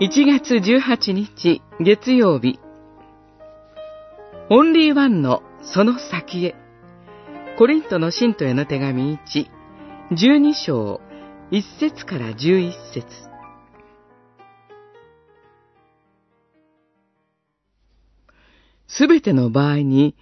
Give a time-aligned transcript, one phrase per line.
[0.00, 2.60] 1月18日月曜日。
[4.48, 6.54] オンリーワンのその先へ。
[7.58, 9.48] コリントの信徒への手紙1、
[10.12, 11.00] 12章、
[11.50, 13.06] 1節から11節。
[18.86, 20.14] すべての場合に、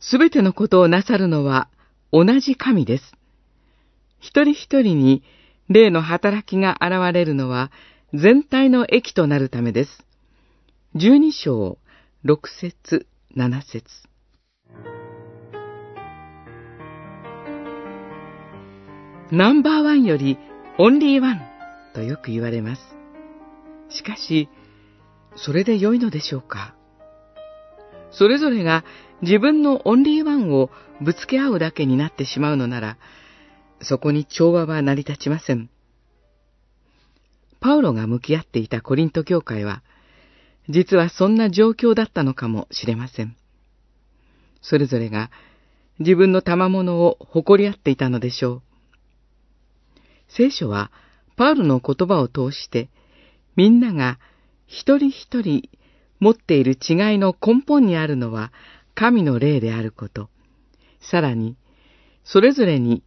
[0.00, 1.68] すべてのことをなさるのは
[2.10, 3.12] 同じ神です。
[4.18, 5.22] 一人一人に
[5.68, 7.70] 霊の働きが現れるのは
[8.14, 10.02] 全体の益となるためです。
[10.94, 11.76] 十二章、
[12.22, 13.84] 六節、七節。
[19.30, 20.38] ナンバーワンより
[20.78, 21.42] オンリーワン
[21.92, 22.82] とよく言われます。
[23.90, 24.48] しかし、
[25.36, 26.74] それで良いのでしょうか？
[28.10, 28.86] それぞれが
[29.20, 30.70] 自分のオンリーワンを
[31.02, 32.96] ぶつけ合うだけになってしまうのなら、
[33.82, 35.68] そこに調和は成り立ちません。
[37.60, 39.82] パウロが向き合っていたコリント教会は、
[40.68, 43.36] 実はそんな状況だったのかもしれません。
[44.60, 45.30] それぞれが
[45.98, 48.62] 自分の賜物を誇り合っていたのでしょう。
[50.28, 50.90] 聖書は
[51.36, 52.88] パウロの言葉を通して、
[53.56, 54.18] みんなが
[54.66, 55.68] 一人一人
[56.20, 58.52] 持っている違いの根本にあるのは
[58.94, 60.28] 神の霊であること。
[61.00, 61.56] さらに、
[62.24, 63.02] それぞれに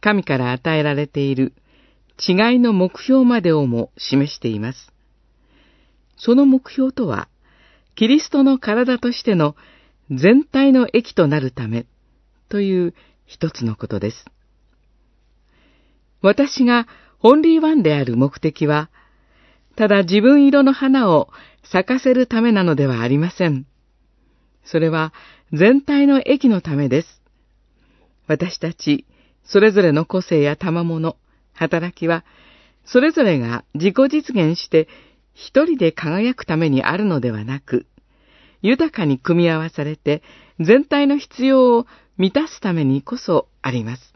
[0.00, 1.52] 神から与えられている
[2.26, 4.92] 違いの目標までをも示しています。
[6.16, 7.28] その目標とは、
[7.96, 9.56] キリストの体としての
[10.10, 11.86] 全体の益となるため
[12.48, 12.94] という
[13.26, 14.24] 一つのことです。
[16.20, 16.86] 私が
[17.20, 18.90] オンリーワンである目的は、
[19.74, 21.28] ただ自分色の花を
[21.64, 23.66] 咲かせるためなのではありません。
[24.64, 25.12] それは
[25.52, 27.22] 全体の益のためです。
[28.26, 29.06] 私たち、
[29.44, 31.16] それぞれの個性や賜物、
[31.52, 32.24] 働きは、
[32.84, 34.88] それぞれが自己実現して
[35.34, 37.86] 一人で輝くためにあるのではなく、
[38.60, 40.22] 豊かに組み合わされて
[40.60, 41.86] 全体の必要を
[42.16, 44.14] 満たすためにこそあります。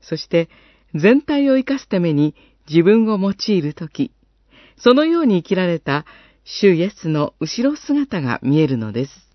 [0.00, 0.48] そして
[0.94, 2.34] 全体を生かすために
[2.68, 4.12] 自分を用いるとき、
[4.76, 6.04] そのように生きられた
[6.44, 9.31] 主イエスの後ろ姿が見えるのです。